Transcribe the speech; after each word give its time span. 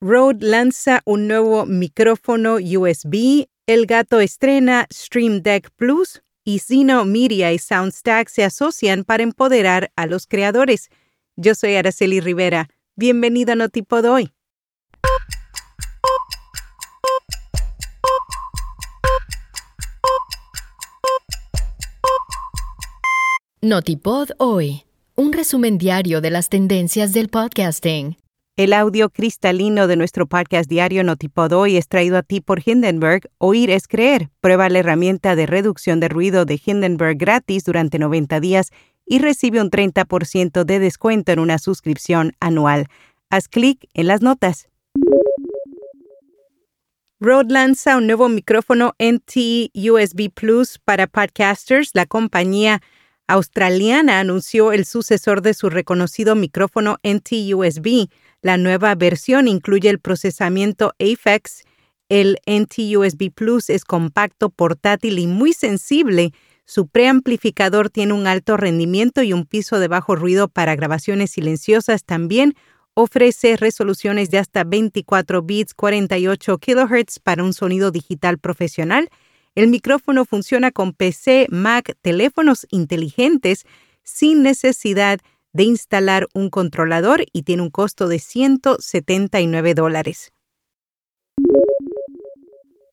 Rode 0.00 0.46
lanza 0.46 1.02
un 1.06 1.26
nuevo 1.26 1.66
micrófono 1.66 2.58
USB, 2.58 3.48
El 3.66 3.86
Gato 3.86 4.20
estrena 4.20 4.86
Stream 4.92 5.42
Deck 5.42 5.70
Plus 5.74 6.22
y 6.44 6.60
Zeno 6.60 7.04
Media 7.04 7.52
y 7.52 7.58
Soundstack 7.58 8.28
se 8.28 8.44
asocian 8.44 9.02
para 9.02 9.24
empoderar 9.24 9.90
a 9.96 10.06
los 10.06 10.28
creadores. 10.28 10.88
Yo 11.34 11.56
soy 11.56 11.74
Araceli 11.74 12.20
Rivera. 12.20 12.68
Bienvenido 12.94 13.54
a 13.54 13.56
Notipod 13.56 14.04
hoy. 14.04 14.30
Notipod 23.60 24.30
hoy, 24.38 24.84
un 25.16 25.32
resumen 25.32 25.76
diario 25.76 26.20
de 26.20 26.30
las 26.30 26.50
tendencias 26.50 27.12
del 27.12 27.28
podcasting. 27.30 28.16
El 28.58 28.72
audio 28.72 29.08
cristalino 29.08 29.86
de 29.86 29.94
nuestro 29.94 30.26
podcast 30.26 30.68
diario 30.68 31.04
Notipod 31.04 31.52
hoy 31.52 31.76
es 31.76 31.86
traído 31.86 32.18
a 32.18 32.24
ti 32.24 32.40
por 32.40 32.60
Hindenburg. 32.66 33.30
Oír 33.38 33.70
es 33.70 33.86
creer. 33.86 34.30
Prueba 34.40 34.68
la 34.68 34.80
herramienta 34.80 35.36
de 35.36 35.46
reducción 35.46 36.00
de 36.00 36.08
ruido 36.08 36.44
de 36.44 36.60
Hindenburg 36.66 37.16
gratis 37.16 37.62
durante 37.62 38.00
90 38.00 38.40
días 38.40 38.72
y 39.06 39.20
recibe 39.20 39.60
un 39.60 39.70
30% 39.70 40.64
de 40.64 40.80
descuento 40.80 41.30
en 41.30 41.38
una 41.38 41.58
suscripción 41.58 42.32
anual. 42.40 42.88
Haz 43.30 43.46
clic 43.46 43.88
en 43.94 44.08
las 44.08 44.22
notas. 44.22 44.68
Rode 47.20 47.52
lanza 47.52 47.96
un 47.96 48.08
nuevo 48.08 48.28
micrófono 48.28 48.92
NT 48.98 49.70
USB 49.72 50.32
Plus 50.34 50.80
para 50.80 51.06
podcasters. 51.06 51.90
La 51.94 52.06
compañía 52.06 52.82
australiana 53.28 54.18
anunció 54.18 54.72
el 54.72 54.84
sucesor 54.84 55.42
de 55.42 55.54
su 55.54 55.70
reconocido 55.70 56.34
micrófono 56.34 56.96
NT 57.04 57.54
USB. 57.54 58.08
La 58.40 58.56
nueva 58.56 58.94
versión 58.94 59.48
incluye 59.48 59.90
el 59.90 59.98
procesamiento 59.98 60.92
AFEX. 61.00 61.64
El 62.08 62.38
NT 62.46 62.96
USB 62.96 63.32
Plus 63.34 63.68
es 63.68 63.84
compacto, 63.84 64.50
portátil 64.50 65.18
y 65.18 65.26
muy 65.26 65.52
sensible. 65.52 66.32
Su 66.64 66.86
preamplificador 66.86 67.90
tiene 67.90 68.12
un 68.12 68.26
alto 68.26 68.56
rendimiento 68.56 69.22
y 69.22 69.32
un 69.32 69.44
piso 69.44 69.80
de 69.80 69.88
bajo 69.88 70.14
ruido 70.14 70.48
para 70.48 70.76
grabaciones 70.76 71.32
silenciosas. 71.32 72.04
También 72.04 72.54
ofrece 72.94 73.56
resoluciones 73.56 74.30
de 74.30 74.38
hasta 74.38 74.64
24 74.64 75.42
bits 75.42 75.74
48 75.74 76.58
kHz 76.58 77.18
para 77.20 77.42
un 77.42 77.52
sonido 77.52 77.90
digital 77.90 78.38
profesional. 78.38 79.08
El 79.54 79.68
micrófono 79.68 80.24
funciona 80.24 80.70
con 80.70 80.92
PC, 80.92 81.46
Mac, 81.50 81.96
teléfonos 82.02 82.66
inteligentes 82.70 83.64
sin 84.04 84.42
necesidad 84.42 85.18
de 85.18 85.37
de 85.58 85.64
instalar 85.64 86.28
un 86.34 86.50
controlador 86.50 87.24
y 87.32 87.42
tiene 87.42 87.62
un 87.62 87.70
costo 87.70 88.06
de 88.06 88.20
179 88.20 89.74
dólares. 89.74 90.32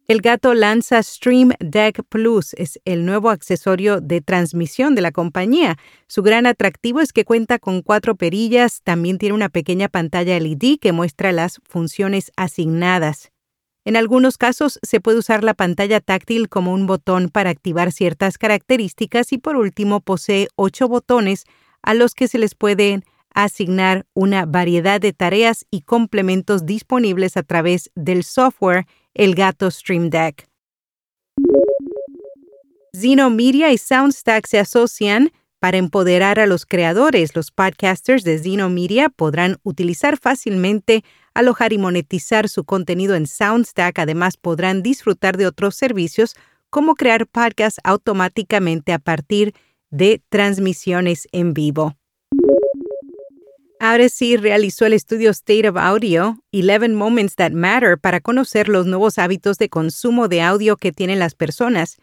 El 0.07 0.22
gato 0.22 0.55
lanza 0.55 1.02
Stream 1.03 1.52
Deck 1.59 2.02
Plus, 2.09 2.55
es 2.55 2.80
el 2.83 3.05
nuevo 3.05 3.30
accesorio 3.30 4.02
de 4.02 4.22
transmisión 4.22 4.95
de 4.95 5.02
la 5.02 5.11
compañía. 5.11 5.77
Su 6.07 6.23
gran 6.23 6.47
atractivo 6.47 7.02
es 7.02 7.13
que 7.13 7.23
cuenta 7.23 7.59
con 7.59 7.83
cuatro 7.83 8.16
perillas, 8.16 8.81
también 8.83 9.19
tiene 9.19 9.35
una 9.35 9.50
pequeña 9.50 9.88
pantalla 9.88 10.39
LED 10.39 10.79
que 10.81 10.91
muestra 10.91 11.31
las 11.31 11.59
funciones 11.69 12.31
asignadas. 12.35 13.31
En 13.83 13.95
algunos 13.95 14.39
casos 14.39 14.79
se 14.81 15.00
puede 15.00 15.19
usar 15.19 15.44
la 15.44 15.53
pantalla 15.53 16.00
táctil 16.00 16.50
como 16.50 16.73
un 16.73 16.88
botón 16.88 17.29
para 17.29 17.52
activar 17.52 17.91
ciertas 17.91 18.39
características 18.39 19.31
y 19.33 19.38
por 19.38 19.55
último 19.55 20.02
posee 20.02 20.47
ocho 20.55 20.88
botones 20.88 21.45
a 21.86 21.94
los 21.94 22.14
que 22.14 22.28
se 22.28 22.39
les 22.39 22.55
pueden 22.55 23.05
asignar 23.33 24.05
una 24.14 24.45
variedad 24.45 25.00
de 25.00 25.14
tareas 25.14 25.66
y 25.69 25.81
complementos 25.81 26.66
disponibles 26.66 27.38
a 27.38 27.44
través 27.44 27.91
del 27.95 28.23
software 28.23 28.88
El 29.14 29.36
Gato 29.36 29.69
Stream 29.69 30.09
Deck. 30.09 30.47
Zeno 32.95 33.30
Media 33.30 33.72
y 33.72 33.78
Soundstack 33.78 34.47
se 34.47 34.58
asocian 34.58 35.31
para 35.59 35.78
empoderar 35.78 36.40
a 36.40 36.46
los 36.46 36.66
creadores. 36.66 37.35
Los 37.35 37.51
podcasters 37.51 38.23
de 38.23 38.40
Zeno 38.40 38.69
Media 38.69 39.09
podrán 39.09 39.57
utilizar 39.63 40.17
fácilmente, 40.17 41.03
alojar 41.34 41.73
y 41.73 41.78
monetizar 41.78 42.50
su 42.50 42.63
contenido 42.63 43.16
en 43.16 43.28
Soundstack. 43.28 44.00
Además, 44.00 44.38
podrán 44.38 44.81
disfrutar 44.81 45.38
de 45.38 45.46
otros 45.46 45.75
servicios 45.75 46.35
como 46.69 46.96
crear 46.96 47.28
podcasts 47.28 47.81
automáticamente 47.84 48.94
a 48.94 49.00
partir 49.00 49.53
de 49.53 49.59
de 49.90 50.22
transmisiones 50.29 51.28
en 51.31 51.53
vivo. 51.53 51.96
Ahora 53.79 54.07
sí 54.09 54.38
realizó 54.38 54.85
el 54.85 54.94
estudio 54.94 55.29
State 55.31 55.68
of 55.68 55.78
Audio, 55.78 56.40
11 56.53 56.90
Moments 56.90 57.35
That 57.35 57.51
Matter, 57.51 58.00
para 58.00 58.22
conocer 58.22 58.69
los 58.69 58.85
nuevos 58.88 59.19
hábitos 59.19 59.57
de 59.57 59.69
consumo 59.69 60.28
de 60.28 60.41
audio 60.41 60.78
que 60.78 60.91
tienen 60.91 61.19
las 61.19 61.35
personas. 61.35 61.97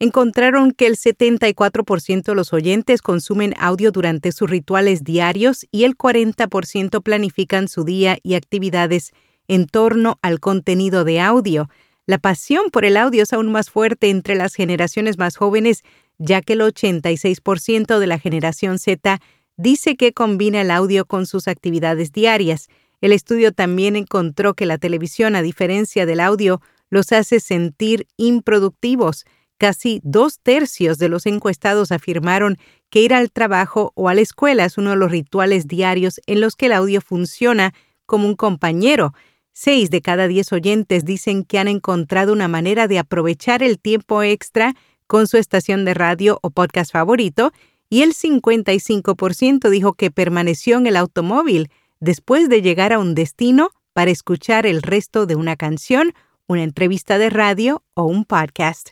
Encontraron 0.00 0.72
que 0.72 0.86
el 0.86 0.96
74% 0.96 2.24
de 2.24 2.34
los 2.34 2.52
oyentes 2.52 3.00
consumen 3.00 3.54
audio 3.58 3.92
durante 3.92 4.32
sus 4.32 4.50
rituales 4.50 5.04
diarios 5.04 5.66
y 5.70 5.84
el 5.84 5.96
40% 5.96 7.02
planifican 7.02 7.68
su 7.68 7.84
día 7.84 8.18
y 8.22 8.34
actividades 8.34 9.12
en 9.46 9.66
torno 9.66 10.18
al 10.20 10.40
contenido 10.40 11.04
de 11.04 11.20
audio. 11.20 11.70
La 12.06 12.18
pasión 12.18 12.70
por 12.70 12.84
el 12.84 12.96
audio 12.96 13.22
es 13.22 13.32
aún 13.32 13.50
más 13.52 13.70
fuerte 13.70 14.10
entre 14.10 14.34
las 14.34 14.54
generaciones 14.54 15.16
más 15.16 15.36
jóvenes 15.36 15.84
ya 16.18 16.40
que 16.42 16.54
el 16.54 16.60
86% 16.60 17.98
de 17.98 18.06
la 18.06 18.18
generación 18.18 18.78
Z 18.78 19.20
dice 19.56 19.96
que 19.96 20.12
combina 20.12 20.60
el 20.60 20.70
audio 20.70 21.04
con 21.04 21.26
sus 21.26 21.48
actividades 21.48 22.12
diarias. 22.12 22.68
El 23.00 23.12
estudio 23.12 23.52
también 23.52 23.96
encontró 23.96 24.54
que 24.54 24.66
la 24.66 24.78
televisión, 24.78 25.36
a 25.36 25.42
diferencia 25.42 26.06
del 26.06 26.20
audio, 26.20 26.60
los 26.90 27.12
hace 27.12 27.40
sentir 27.40 28.06
improductivos. 28.16 29.24
Casi 29.58 30.00
dos 30.02 30.40
tercios 30.40 30.98
de 30.98 31.08
los 31.08 31.26
encuestados 31.26 31.92
afirmaron 31.92 32.56
que 32.90 33.00
ir 33.00 33.14
al 33.14 33.30
trabajo 33.30 33.92
o 33.94 34.08
a 34.08 34.14
la 34.14 34.20
escuela 34.20 34.64
es 34.64 34.78
uno 34.78 34.90
de 34.90 34.96
los 34.96 35.10
rituales 35.10 35.66
diarios 35.66 36.20
en 36.26 36.40
los 36.40 36.56
que 36.56 36.66
el 36.66 36.72
audio 36.72 37.00
funciona 37.00 37.72
como 38.06 38.26
un 38.26 38.36
compañero. 38.36 39.14
Seis 39.52 39.90
de 39.90 40.02
cada 40.02 40.26
diez 40.26 40.52
oyentes 40.52 41.04
dicen 41.04 41.44
que 41.44 41.58
han 41.58 41.68
encontrado 41.68 42.32
una 42.32 42.48
manera 42.48 42.88
de 42.88 42.98
aprovechar 42.98 43.62
el 43.62 43.78
tiempo 43.78 44.22
extra 44.22 44.74
con 45.06 45.26
su 45.26 45.36
estación 45.36 45.84
de 45.84 45.94
radio 45.94 46.38
o 46.42 46.50
podcast 46.50 46.92
favorito 46.92 47.52
y 47.88 48.02
el 48.02 48.14
55% 48.14 49.68
dijo 49.68 49.94
que 49.94 50.10
permaneció 50.10 50.78
en 50.78 50.86
el 50.86 50.96
automóvil 50.96 51.70
después 52.00 52.48
de 52.48 52.62
llegar 52.62 52.92
a 52.92 52.98
un 52.98 53.14
destino 53.14 53.70
para 53.92 54.10
escuchar 54.10 54.66
el 54.66 54.82
resto 54.82 55.26
de 55.26 55.36
una 55.36 55.56
canción, 55.56 56.12
una 56.46 56.62
entrevista 56.62 57.18
de 57.18 57.30
radio 57.30 57.82
o 57.94 58.04
un 58.04 58.24
podcast. 58.24 58.90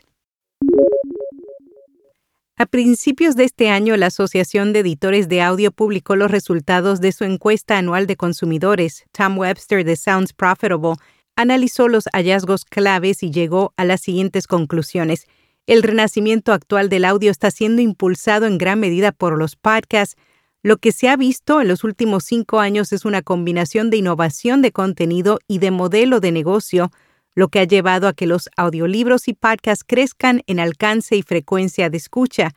A 2.55 2.65
principios 2.67 3.35
de 3.35 3.45
este 3.45 3.69
año, 3.69 3.97
la 3.97 4.05
Asociación 4.05 4.73
de 4.73 4.79
Editores 4.79 5.27
de 5.27 5.41
Audio 5.41 5.71
publicó 5.71 6.15
los 6.15 6.29
resultados 6.29 7.01
de 7.01 7.11
su 7.11 7.23
encuesta 7.23 7.77
anual 7.77 8.05
de 8.05 8.15
consumidores. 8.15 9.05
Tom 9.11 9.37
Webster 9.37 9.83
de 9.83 9.95
Sounds 9.95 10.33
Profitable 10.33 10.93
analizó 11.35 11.87
los 11.87 12.05
hallazgos 12.13 12.63
claves 12.63 13.23
y 13.23 13.31
llegó 13.31 13.73
a 13.75 13.85
las 13.85 14.01
siguientes 14.01 14.45
conclusiones. 14.47 15.25
El 15.65 15.81
renacimiento 15.81 16.51
actual 16.51 16.89
del 16.89 17.05
audio 17.05 17.31
está 17.31 17.49
siendo 17.49 17.81
impulsado 17.81 18.45
en 18.47 18.57
gran 18.57 18.81
medida 18.81 19.13
por 19.13 19.37
los 19.37 19.55
podcasts. 19.55 20.17
Lo 20.61 20.75
que 20.75 20.91
se 20.91 21.07
ha 21.07 21.15
visto 21.15 21.61
en 21.61 21.69
los 21.69 21.85
últimos 21.85 22.25
cinco 22.25 22.59
años 22.59 22.91
es 22.91 23.05
una 23.05 23.21
combinación 23.21 23.89
de 23.89 23.97
innovación 23.97 24.61
de 24.61 24.73
contenido 24.73 25.39
y 25.47 25.59
de 25.59 25.71
modelo 25.71 26.19
de 26.19 26.33
negocio, 26.33 26.91
lo 27.33 27.47
que 27.47 27.59
ha 27.59 27.63
llevado 27.63 28.09
a 28.09 28.13
que 28.13 28.27
los 28.27 28.49
audiolibros 28.57 29.29
y 29.29 29.33
podcasts 29.33 29.85
crezcan 29.87 30.41
en 30.47 30.59
alcance 30.59 31.15
y 31.15 31.21
frecuencia 31.21 31.89
de 31.89 31.97
escucha. 31.97 32.51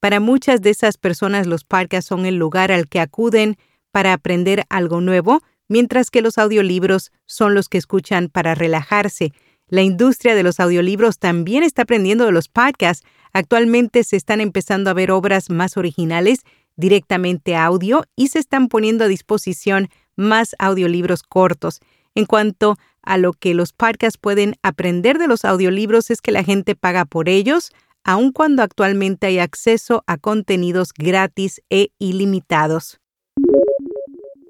Para 0.00 0.18
muchas 0.18 0.62
de 0.62 0.70
esas 0.70 0.96
personas 0.96 1.46
los 1.46 1.64
podcasts 1.64 2.08
son 2.08 2.24
el 2.24 2.36
lugar 2.36 2.72
al 2.72 2.88
que 2.88 3.00
acuden 3.00 3.56
para 3.90 4.14
aprender 4.14 4.64
algo 4.70 5.02
nuevo, 5.02 5.42
mientras 5.68 6.10
que 6.10 6.22
los 6.22 6.38
audiolibros 6.38 7.12
son 7.26 7.54
los 7.54 7.68
que 7.68 7.78
escuchan 7.78 8.28
para 8.28 8.54
relajarse. 8.54 9.32
La 9.68 9.82
industria 9.82 10.36
de 10.36 10.44
los 10.44 10.60
audiolibros 10.60 11.18
también 11.18 11.64
está 11.64 11.82
aprendiendo 11.82 12.24
de 12.24 12.32
los 12.32 12.48
podcasts. 12.48 13.04
Actualmente 13.32 14.04
se 14.04 14.16
están 14.16 14.40
empezando 14.40 14.90
a 14.90 14.94
ver 14.94 15.10
obras 15.10 15.50
más 15.50 15.76
originales 15.76 16.40
directamente 16.76 17.56
audio 17.56 18.04
y 18.14 18.28
se 18.28 18.38
están 18.38 18.68
poniendo 18.68 19.04
a 19.04 19.08
disposición 19.08 19.88
más 20.14 20.54
audiolibros 20.60 21.22
cortos. 21.22 21.80
En 22.14 22.26
cuanto 22.26 22.76
a 23.02 23.18
lo 23.18 23.32
que 23.32 23.54
los 23.54 23.72
podcasts 23.72 24.18
pueden 24.18 24.54
aprender 24.62 25.18
de 25.18 25.26
los 25.26 25.44
audiolibros 25.44 26.10
es 26.10 26.20
que 26.20 26.32
la 26.32 26.44
gente 26.44 26.76
paga 26.76 27.04
por 27.04 27.28
ellos, 27.28 27.72
aun 28.04 28.30
cuando 28.30 28.62
actualmente 28.62 29.26
hay 29.26 29.40
acceso 29.40 30.04
a 30.06 30.16
contenidos 30.16 30.92
gratis 30.96 31.60
e 31.70 31.90
ilimitados. 31.98 33.00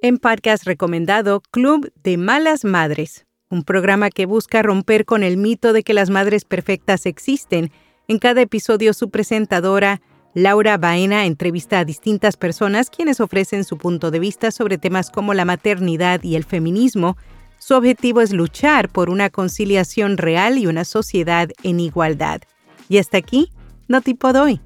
En 0.03 0.19
podcast 0.19 0.65
recomendado, 0.65 1.41
Club 1.51 1.91
de 2.03 2.19
Malas 2.19 2.65
Madres 2.65 3.26
un 3.49 3.63
programa 3.63 4.11
que 4.11 4.27
busca 4.27 4.63
romper 4.63 5.05
con 5.05 5.23
el 5.23 5.37
mito 5.37 5.73
de 5.73 5.83
que 5.83 5.95
las 5.95 6.11
madres 6.11 6.45
perfectas 6.45 7.07
existen. 7.07 7.71
En 8.09 8.19
cada 8.19 8.43
episodio 8.43 8.93
su 8.93 9.11
presentadora, 9.11 10.01
Laura 10.35 10.77
Baena, 10.77 11.25
entrevista 11.25 11.79
a 11.79 11.85
distintas 11.85 12.37
personas 12.37 12.91
quienes 12.91 13.21
ofrecen 13.21 13.65
su 13.65 13.79
punto 13.79 14.11
de 14.11 14.19
vista 14.19 14.51
sobre 14.51 14.79
temas 14.79 15.11
como 15.11 15.33
la 15.33 15.45
maternidad 15.45 16.23
y 16.23 16.37
el 16.37 16.45
feminismo. 16.45 17.17
Su 17.59 17.75
objetivo 17.75 18.21
es 18.21 18.33
luchar 18.33 18.91
por 18.91 19.09
una 19.09 19.31
conciliación 19.31 20.19
real 20.19 20.59
y 20.59 20.67
una 20.67 20.85
sociedad 20.85 21.49
en 21.63 21.81
igualdad. 21.81 22.43
Y 22.89 22.99
hasta 22.99 23.17
aquí, 23.17 23.51
no 23.89 24.03
tipo 24.03 24.33
doy. 24.33 24.61